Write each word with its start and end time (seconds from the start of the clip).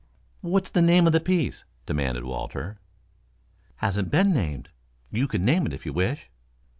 "What's 0.41 0.71
the 0.71 0.81
name 0.81 1.05
of 1.05 1.13
the 1.13 1.19
piece?" 1.19 1.63
demanded 1.85 2.23
Walter. 2.23 2.79
"Hasn't 3.75 4.09
been 4.09 4.33
named. 4.33 4.69
You 5.11 5.27
can 5.27 5.43
name 5.45 5.67
it 5.67 5.73
if 5.73 5.85
you 5.85 5.93
wish." 5.93 6.31